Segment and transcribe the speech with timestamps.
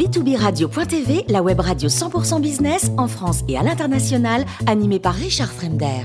[0.00, 5.52] B2B Radio.tv, la web radio 100% business en France et à l'international, animée par Richard
[5.52, 6.04] Fremder.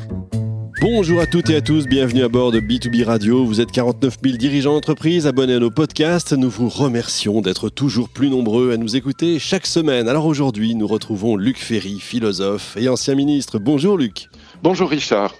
[0.82, 3.46] Bonjour à toutes et à tous, bienvenue à bord de B2B Radio.
[3.46, 6.34] Vous êtes 49 000 dirigeants d'entreprise abonnés à nos podcasts.
[6.34, 10.09] Nous vous remercions d'être toujours plus nombreux à nous écouter chaque semaine.
[10.09, 13.59] Alors aujourd'hui, nous retrouvons Luc Ferry, philosophe et ancien ministre.
[13.59, 14.27] Bonjour Luc.
[14.62, 15.36] Bonjour Richard.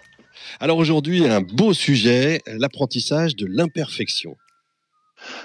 [0.62, 4.38] Alors aujourd'hui, un beau sujet, l'apprentissage de l'imperfection.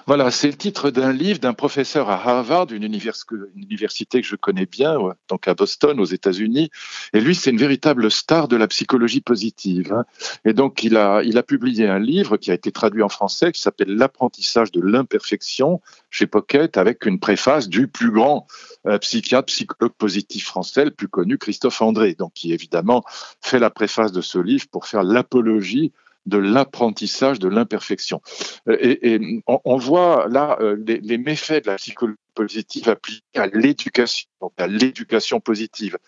[0.06, 4.66] Voilà, c'est le titre d'un livre d'un professeur à Harvard, une, université que je connais
[4.66, 4.96] bien,
[5.28, 6.70] donc à Boston, aux États-Unis.
[7.12, 9.92] Et lui, c'est une véritable star de la psychologie positive.
[9.92, 10.04] Hein.
[10.44, 13.94] Et donc, il a, publié un livre qui a été traduit en français, qui s'appelle
[13.96, 18.46] L'apprentissage de l'imperfection chez Pocket, avec une préface du plus grand
[18.86, 23.04] euh, psychiatre, psychologue positif français, le plus connu, Christophe André, donc qui évidemment
[23.40, 25.92] fait la préface de ce livre pour faire l'apologie
[26.26, 28.20] de l'apprentissage de l'imperfection.
[28.68, 34.28] Euh, et, on, voit là euh, les, méfaits de la psychologie positive appliquée à l'éducation,
[34.56, 35.98] à l'éducation positive.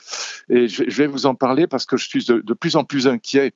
[0.49, 3.53] Et je, vais vous en parler parce que je suis de, plus en plus inquiet.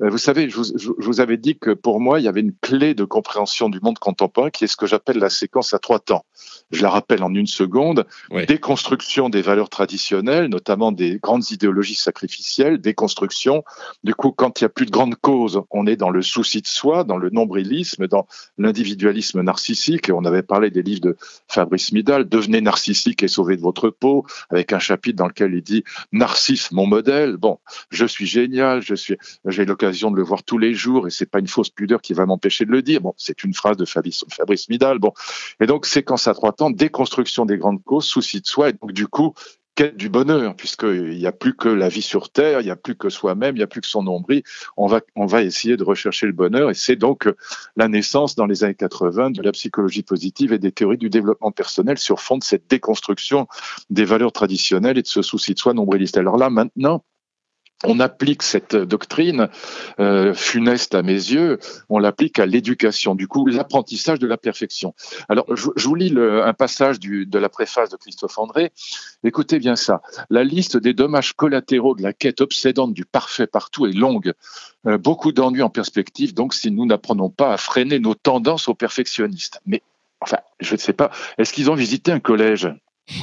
[0.00, 0.58] Euh, vous savez, je
[0.98, 3.98] vous, avais dit que pour moi, il y avait une clé de compréhension du monde
[3.98, 6.24] contemporain qui est ce que j'appelle la séquence à trois temps.
[6.70, 8.06] Je la rappelle en une seconde.
[8.48, 13.64] Déconstruction des valeurs traditionnelles, notamment des grandes idéologies sacrificielles, déconstruction.
[14.04, 16.60] Du coup, quand il n'y a plus de grandes causes, on est dans le souci
[16.62, 18.26] de soi, dans le nombrilisme, dans
[18.58, 20.08] l'individualisme narcissique.
[20.08, 21.16] Et on avait parlé des livres de
[21.48, 25.84] Fabrice Devenez narcissique et sauvez de votre peau, avec un chapitre dans lequel il dit
[26.12, 27.36] Narcisse, mon modèle.
[27.36, 27.58] Bon,
[27.90, 31.26] je suis génial, je suis, j'ai l'occasion de le voir tous les jours et c'est
[31.26, 33.00] pas une fausse pudeur qui va m'empêcher de le dire.
[33.00, 34.98] Bon, c'est une phrase de Fabrice, Fabrice Midal.
[34.98, 35.12] Bon,
[35.60, 38.92] et donc séquence à trois temps, déconstruction des grandes causes, souci de soi et donc
[38.92, 39.34] du coup
[39.76, 42.76] quête du bonheur, puisqu'il n'y a plus que la vie sur Terre, il n'y a
[42.76, 44.42] plus que soi-même, il n'y a plus que son nombril.
[44.76, 47.28] On va, on va essayer de rechercher le bonheur, et c'est donc
[47.76, 51.52] la naissance dans les années 80 de la psychologie positive et des théories du développement
[51.52, 53.46] personnel sur fond de cette déconstruction
[53.90, 56.16] des valeurs traditionnelles et de ce souci de soi nombriliste.
[56.16, 57.04] Alors là, maintenant,
[57.84, 59.48] on applique cette doctrine
[60.00, 61.58] euh, funeste à mes yeux,
[61.88, 64.94] on l'applique à l'éducation, du coup l'apprentissage de la perfection.
[65.28, 68.72] Alors je, vous lis un passage de la préface de Christophe André.
[69.24, 70.02] Écoutez bien ça.
[70.30, 74.32] La liste des dommages collatéraux de la quête obsédante du parfait partout est longue.
[74.86, 78.74] Euh, beaucoup d'ennuis en perspective, donc si nous n'apprenons pas à freiner nos tendances aux
[78.74, 79.60] perfectionnistes.
[79.66, 79.82] Mais
[80.20, 82.72] enfin, je ne sais pas, est-ce qu'ils ont visité un collège?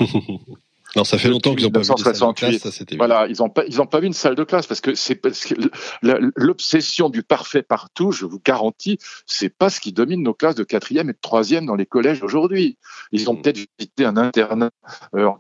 [0.96, 2.58] Non, ça fait longtemps qu'ils n'ont pas vu de salle de classe.
[2.58, 4.94] Ça, voilà, ils n'ont pas, ils ont pas vu une salle de classe parce que
[4.94, 5.56] c'est parce que
[6.36, 10.64] l'obsession du parfait partout, je vous garantis, c'est pas ce qui domine nos classes de
[10.64, 12.78] quatrième et de troisième dans les collèges aujourd'hui.
[13.12, 13.42] Ils ont mmh.
[13.42, 14.72] peut-être visité un internat
[15.16, 15.34] euh, en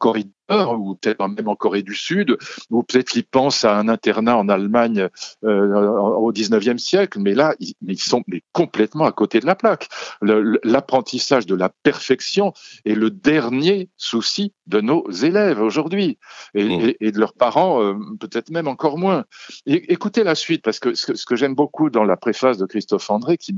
[0.62, 2.38] ou peut-être même en Corée du Sud,
[2.70, 5.08] ou peut-être qu'ils pensent à un internat en Allemagne
[5.44, 9.56] euh, au 19e siècle, mais là, ils, ils sont mais complètement à côté de la
[9.56, 9.90] plaque.
[10.22, 12.54] L'apprentissage de la perfection
[12.86, 16.18] est le dernier souci de nos élèves aujourd'hui,
[16.54, 16.94] et, mmh.
[17.00, 19.26] et, de leurs parents, euh, peut-être même encore moins.
[19.66, 23.38] écoutez la suite, parce que ce que, j'aime beaucoup dans la préface de Christophe André,
[23.38, 23.56] qui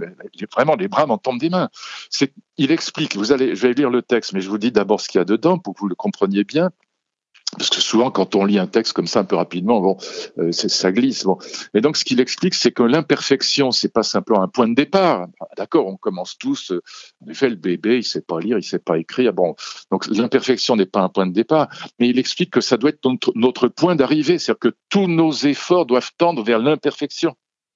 [0.54, 1.70] vraiment les bras m'en tombent des mains,
[2.10, 5.02] c'est il explique, vous allez, je vais lire le texte, mais je vous dis d'abord
[5.02, 6.72] ce qu'il y a dedans pour que vous le compreniez bien.
[7.58, 9.98] Parce que souvent, quand on lit un texte comme ça un peu rapidement, bon,
[10.38, 11.24] euh, ça glisse.
[11.24, 11.38] Bon.
[11.74, 15.28] Et donc, ce qu'il explique, c'est que l'imperfection, c'est pas simplement un point de départ.
[15.58, 16.72] D'accord, on commence tous.
[16.72, 16.82] Euh,
[17.26, 19.34] en effet, le bébé, il sait pas lire, il sait pas écrire.
[19.34, 19.56] Bon,
[19.92, 23.04] donc l'imperfection n'est pas un point de départ, mais il explique que ça doit être
[23.06, 27.36] notre, notre point d'arrivée, c'est-à-dire que tous nos efforts doivent tendre vers l'imperfection.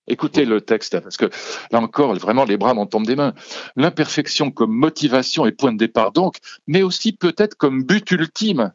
[0.09, 1.29] Écoutez le texte, parce que
[1.71, 3.33] là encore, vraiment, les bras m'en tombent des mains.
[3.75, 8.73] L'imperfection comme motivation et point de départ donc, mais aussi peut-être comme but ultime.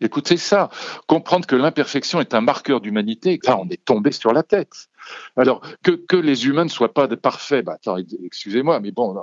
[0.00, 0.68] Écoutez ça,
[1.06, 4.88] comprendre que l'imperfection est un marqueur d'humanité, là on est tombé sur la tête.
[5.36, 7.78] Alors que, que les humains ne soient pas parfaits, bah,
[8.24, 9.16] excusez-moi, mais bon,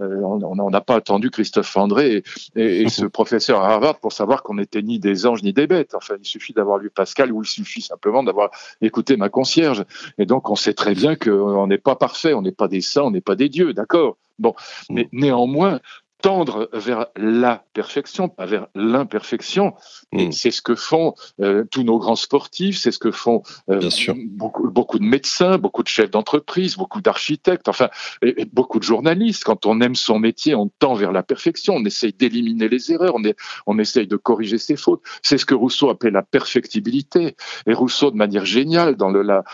[0.00, 2.22] euh, on n'a pas attendu Christophe André
[2.54, 5.66] et, et, ce professeur à Harvard pour savoir qu'on n'était ni des anges ni des
[5.66, 5.94] bêtes.
[5.94, 9.84] Enfin, il suffit d'avoir lu Pascal ou il suffit simplement d'avoir écouté ma concierge.
[10.18, 13.02] Et donc on sait très bien qu'on n'est pas parfait, on n'est pas des saints,
[13.02, 14.16] on n'est pas des dieux, d'accord?
[14.38, 14.54] Bon,
[14.90, 15.80] mais néanmoins,
[16.24, 19.74] tendre vers la perfection, pas vers l'imperfection.
[20.10, 20.30] Hmm.
[20.30, 23.90] c'est ce que font euh, tous nos grands sportifs, c'est ce que font euh,
[24.28, 27.90] beaucoup, beaucoup, de médecins, beaucoup de chefs d'entreprise, beaucoup d'architectes, enfin,
[28.22, 29.44] et, beaucoup de journalistes.
[29.44, 33.12] Quand on aime son métier, on tend vers la perfection, on essaye d'éliminer les erreurs,
[33.16, 33.36] on, est,
[33.66, 35.02] on essaye de corriger ses fautes.
[35.22, 37.36] C'est ce que Rousseau appelait la perfectibilité.
[37.66, 39.44] Et Rousseau, de manière géniale, dans le, la,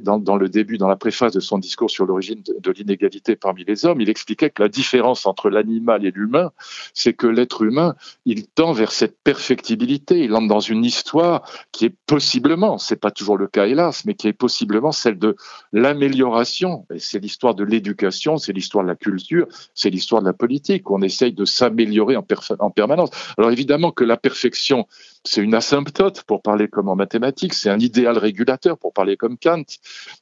[0.00, 3.36] dans, dans le début, dans la préface de son discours sur l'origine de, de l'inégalité
[3.36, 6.50] parmi les hommes, il expliquait que la différence entre l'animal et l'humain,
[6.94, 10.24] c'est que l'être humain, il tend vers cette perfectibilité.
[10.24, 11.42] Il entre dans une histoire
[11.72, 15.36] qui est possiblement, c'est pas toujours le cas hélas, mais qui est possiblement celle de
[15.72, 16.86] l'amélioration.
[16.94, 20.90] Et c'est l'histoire de l'éducation, c'est l'histoire de la culture, c'est l'histoire de la politique.
[20.90, 23.10] On essaye de s'améliorer en permanence.
[23.36, 24.86] Alors évidemment que la perfection,
[25.24, 29.36] c'est une asymptote pour parler comme en mathématiques, c'est un idéal régulateur pour parler comme
[29.38, 29.64] Kant,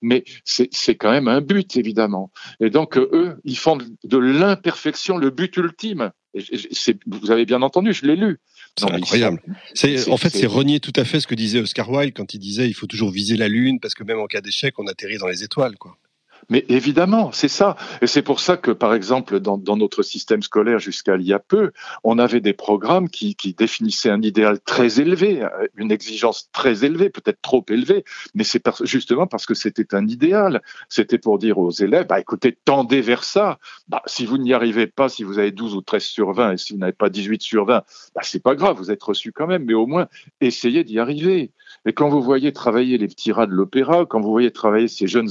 [0.02, 2.30] mais c'est quand même un but évidemment.
[2.60, 6.10] Et donc eux, ils font de l'imperfection le but ultime.
[7.06, 8.38] vous avez bien entendu, je l'ai lu.
[8.78, 9.42] C'est incroyable.
[10.08, 12.68] en fait, c'est renier tout à fait ce que disait Oscar Wilde quand il disait
[12.68, 15.28] il faut toujours viser la lune parce que même en cas d'échec, on atterrit dans
[15.28, 15.96] les étoiles, quoi.
[16.48, 17.76] Mais évidemment, c'est ça.
[18.02, 21.38] Et c'est pour ça que, par exemple, dans, notre système scolaire jusqu'à il y a
[21.38, 21.72] peu,
[22.04, 25.46] on avait des programmes qui, qui, définissaient un idéal très élevé,
[25.76, 28.04] une exigence très élevée, peut-être trop élevée,
[28.34, 30.62] mais c'est justement parce que c'était un idéal.
[30.88, 33.58] C'était pour dire aux élèves, bah, écoutez, tendez vers ça.
[33.88, 36.56] Bah, si vous n'y arrivez pas, si vous avez 12 ou 13 sur 20 et
[36.56, 37.82] si vous n'avez pas 18 sur 20,
[38.14, 40.08] bah, c'est pas grave, vous êtes reçu quand même, mais au moins,
[40.40, 41.52] essayez d'y arriver.
[41.86, 45.06] Et quand vous voyez travailler les petits rats de l'opéra, quand vous voyez travailler ces
[45.06, 45.30] jeunes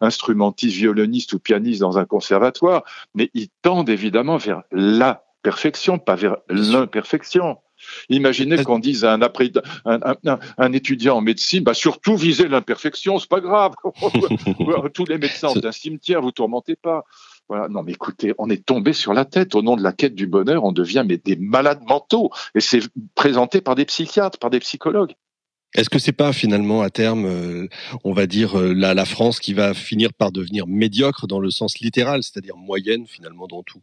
[0.00, 2.84] instrumentistes, violonistes ou pianistes dans un conservatoire,
[3.14, 7.58] mais ils tendent évidemment vers la perfection, pas vers l'imperfection.
[8.08, 9.20] Imaginez qu'on dise à un,
[10.56, 13.74] un, étudiant en médecine, bah surtout visez l'imperfection, c'est pas grave.
[14.94, 17.04] Tous les médecins ont un cimetière, vous tourmentez pas.
[17.48, 17.68] Voilà.
[17.68, 20.26] Non, mais écoutez, on est tombé sur la tête au nom de la quête du
[20.26, 20.64] bonheur.
[20.64, 22.80] On devient mais des malades mentaux, et c'est
[23.14, 25.14] présenté par des psychiatres, par des psychologues.
[25.74, 27.68] Est-ce que c'est pas finalement à terme, euh,
[28.04, 31.50] on va dire euh, la, la France qui va finir par devenir médiocre dans le
[31.50, 33.82] sens littéral, c'est-à-dire moyenne finalement dans tout?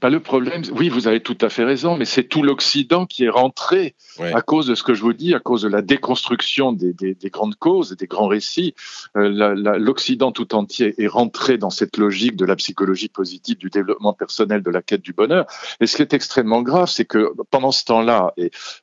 [0.00, 3.24] Bah, le problème, oui, vous avez tout à fait raison, mais c'est tout l'Occident qui
[3.24, 6.72] est rentré à cause de ce que je vous dis, à cause de la déconstruction
[6.72, 8.74] des, des, des grandes causes et des grands récits.
[9.16, 14.12] Euh, L'Occident tout entier est rentré dans cette logique de la psychologie positive, du développement
[14.12, 15.46] personnel, de la quête du bonheur.
[15.80, 18.34] Et ce qui est extrêmement grave, c'est que pendant ce temps-là,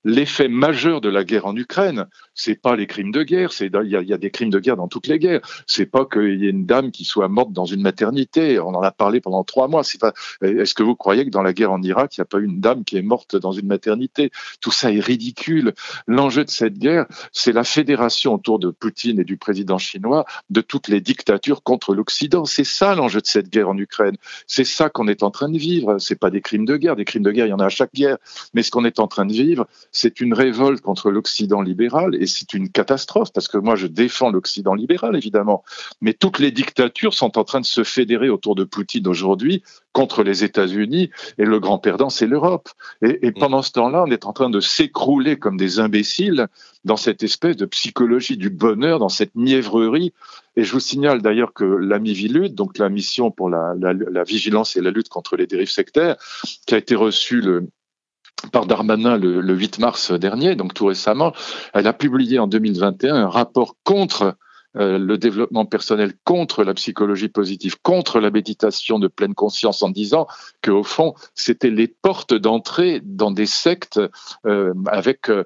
[0.03, 3.89] l'effet majeur de la guerre en Ukraine, c'est pas les crimes de guerre, c'est il
[3.89, 5.41] y a, y a, des crimes de guerre dans toutes les guerres.
[5.67, 8.59] C'est pas qu'il y ait une dame qui soit morte dans une maternité.
[8.59, 9.81] On en a parlé pendant trois mois.
[10.41, 12.59] Est-ce que vous croyez que dans la guerre en Irak, il n'y a pas une
[12.59, 14.31] dame qui est morte dans une maternité?
[14.61, 15.73] Tout ça est ridicule.
[16.07, 20.61] L'enjeu de cette guerre, c'est la fédération autour de Poutine et du président chinois de
[20.61, 22.45] toutes les dictatures contre l'Occident.
[22.45, 24.15] C'est ça l'enjeu de cette guerre en Ukraine.
[24.47, 25.97] C'est ça qu'on est en train de vivre.
[25.99, 26.95] C'est pas des crimes de guerre.
[26.95, 28.17] Des crimes de guerre, il y en a à chaque guerre.
[28.53, 32.27] Mais ce qu'on est en train de vivre, c'est une révolte contre l'Occident libéral et
[32.27, 35.63] c'est une catastrophe parce que moi je défends l'Occident libéral évidemment,
[36.01, 39.63] mais toutes les dictatures sont en train de se fédérer autour de Poutine aujourd'hui
[39.93, 40.82] contre les États-Unis
[41.37, 42.69] et le grand perdant c'est l'Europe.
[43.01, 43.33] Et, mm.
[43.33, 46.47] pendant ce temps-là, on est en train de s'écrouler comme des imbéciles
[46.83, 50.13] dans cette espèce de psychologie du bonheur, dans cette mièvrerie.
[50.55, 54.75] Et je vous signale d'ailleurs que la MIVILUD, donc la mission pour la, la vigilance
[54.75, 56.17] et la lutte contre les dérives sectaires,
[56.67, 57.67] qui a été reçue le,
[58.51, 61.33] par Darmanin le, le, 8 mars dernier, donc tout récemment,
[61.73, 64.35] elle a publié en 2021 un rapport contre
[64.75, 69.89] euh, le développement personnel contre la psychologie positive, contre la méditation de pleine conscience, en
[69.89, 70.27] disant
[70.61, 73.99] que au fond, c'était les portes d'entrée dans des sectes
[74.47, 75.45] euh, avec, euh,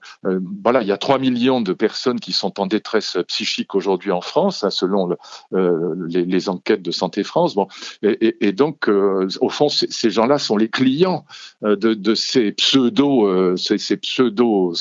[0.63, 4.21] voilà, il y a 3 millions de personnes qui sont en détresse psychique aujourd'hui en
[4.21, 5.09] France, hein, selon
[5.51, 7.55] les, les, enquêtes de Santé France.
[7.55, 7.67] Bon,
[8.03, 11.25] et, donc, au fond, ces gens-là sont les clients
[11.61, 14.73] de, ces pseudo, ces pseudo,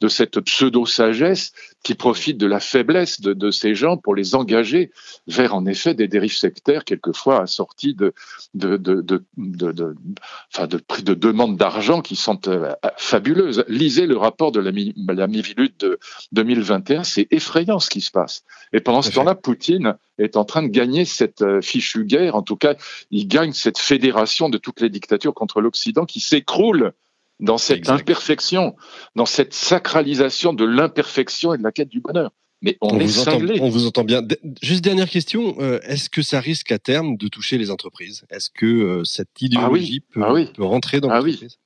[0.00, 4.34] de cette pseudo sagesse qui profitent de la faiblesse de, de, ces gens pour les
[4.34, 4.90] engager
[5.26, 8.12] vers en effet des dérives sectaires, quelquefois assorties de,
[8.54, 9.94] de, de, de, de, de,
[10.52, 13.64] enfin de, de demandes d'argent qui sont euh, fabuleuses.
[13.68, 14.70] Lisez le rapport de la,
[15.14, 15.98] la Mivilude de
[16.32, 18.44] 2021, c'est effrayant ce qui se passe.
[18.72, 22.36] Et pendant ce temps-là, Poutine est en train de gagner cette euh, fichue guerre.
[22.36, 22.74] En tout cas,
[23.10, 26.92] il gagne cette fédération de toutes les dictatures contre l'Occident qui s'écroule
[27.40, 28.76] dans cette imperfection,
[29.16, 32.30] dans cette sacralisation de l'imperfection et de la quête du bonheur.
[32.62, 34.22] Mais on, est vous Entend, on vous entend bien.
[34.62, 38.24] Juste dernière question, euh, est-ce que ça risque à terme de toucher les entreprises?
[38.28, 41.58] Est-ce que euh, cette ah idéologie ah peut, rentrer dans ah l'entreprise?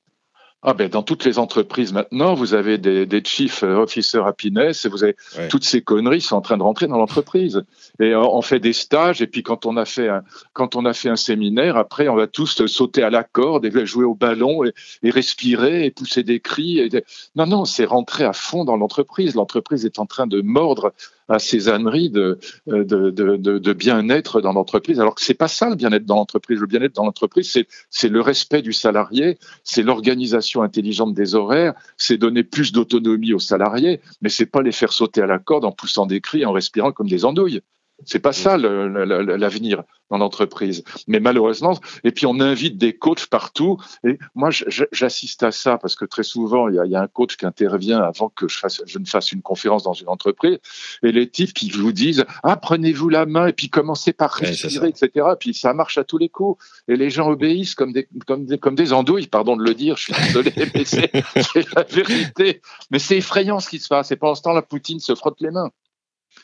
[0.67, 4.89] Ah ben dans toutes les entreprises maintenant, vous avez des, des chief officer happiness et
[4.89, 5.15] vous avez
[5.49, 7.63] toutes ces conneries sont en train de rentrer dans l'entreprise.
[7.99, 10.93] Et on fait des stages et puis quand on a fait un, quand on a
[10.93, 14.65] fait un séminaire, après on va tous sauter à la corde et jouer au ballon
[14.65, 16.79] et, et respirer et pousser des cris.
[16.79, 16.89] Et
[17.35, 19.35] Non non, c'est rentrer à fond dans l'entreprise.
[19.35, 20.93] L'entreprise est en train de mordre
[21.27, 24.99] à ces âneries de, de, de, de bien-être dans l'entreprise.
[24.99, 26.59] Alors que c'est pas ça le bien-être dans l'entreprise.
[26.59, 31.73] Le bien-être dans l'entreprise, c'est, c'est le respect du salarié, c'est l'organisation intelligente des horaires,
[31.97, 35.65] c'est donner plus d'autonomie aux salariés, mais c'est pas les faire sauter à la corde
[35.65, 37.61] en poussant des cris, en respirant comme des andouilles.
[38.03, 40.83] C'est pas ça l'avenir dans l'entreprise.
[41.07, 43.77] Mais malheureusement, et puis on invite des coachs partout.
[44.05, 44.49] Et moi,
[44.91, 48.29] j'assiste à ça parce que très souvent, il y, a, un coach qui intervient avant
[48.29, 50.59] que je, fasse, je ne fasse une conférence dans une entreprise.
[51.03, 54.89] Et les types qui vous disent Ah, prenez-vous la main et puis commencez par respirer,
[54.89, 55.27] etc.
[55.39, 56.63] Puis ça marche à tous les coups.
[56.87, 59.95] Et les gens obéissent comme des, comme des, comme des andouilles, pardon de le dire,
[59.95, 61.11] je suis désolé, mais c'est
[61.75, 62.61] la vérité.
[62.91, 64.11] Mais c'est effrayant ce qui se passe.
[64.11, 65.71] Et pendant ce temps, la Poutine se frotte les mains.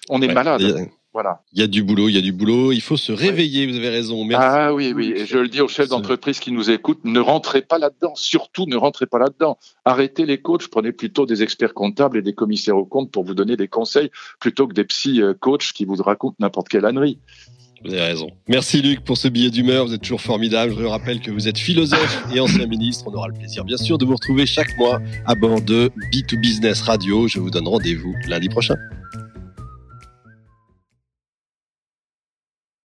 [0.09, 0.89] On est malade.
[1.13, 1.41] Voilà.
[1.51, 2.71] Il y a du boulot, il y a du boulot.
[2.71, 3.67] Il faut se réveiller.
[3.67, 4.23] Vous avez raison.
[4.23, 4.47] Merci.
[4.49, 5.13] Ah oui, oui.
[5.15, 8.13] Et je le dis aux chefs d'entreprise qui nous écoutent, ne rentrez pas là-dedans.
[8.15, 9.57] Surtout, ne rentrez pas là-dedans.
[9.83, 10.67] Arrêtez les coachs.
[10.69, 14.09] Prenez plutôt des experts comptables et des commissaires aux comptes pour vous donner des conseils
[14.39, 17.19] plutôt que des psy euh, coachs qui vous racontent n'importe quelle ânerie.
[17.83, 18.29] Vous avez raison.
[18.47, 19.87] Merci Luc pour ce billet d'humeur.
[19.87, 20.73] Vous êtes toujours formidable.
[20.77, 23.05] Je rappelle que vous êtes philosophe et ancien ministre.
[23.07, 26.83] On aura le plaisir, bien sûr, de vous retrouver chaque mois à bord de B2Business
[26.83, 27.27] Radio.
[27.27, 28.75] Je vous donne rendez-vous lundi prochain.